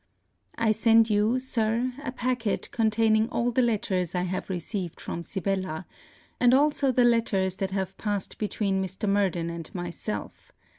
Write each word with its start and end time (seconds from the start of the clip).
I 0.57 0.71
send 0.71 1.11
you, 1.11 1.37
Sir, 1.37 1.93
a 2.03 2.11
pacquet 2.11 2.71
containing 2.71 3.29
all 3.29 3.51
the 3.51 3.61
letters 3.61 4.15
I 4.15 4.23
have 4.23 4.49
received 4.49 4.99
from 4.99 5.21
Sibella, 5.21 5.85
and 6.39 6.55
also 6.55 6.91
the 6.91 7.03
letters 7.03 7.57
that 7.57 7.69
have 7.69 7.99
passed 7.99 8.39
between 8.39 8.83
Mr. 8.83 9.07
Murden 9.07 9.51
and 9.51 9.69
myself. 9.75 10.51